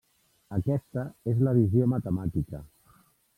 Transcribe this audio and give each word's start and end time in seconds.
Aquesta 0.55 1.03
és 1.33 1.43
la 1.49 1.53
visió 1.59 1.91
matemàtica. 1.93 2.63